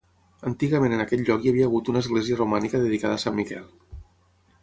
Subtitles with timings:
[0.51, 3.71] Antigament en aquest lloc hi havia hagut una església romànica dedicada a Sant Miquel.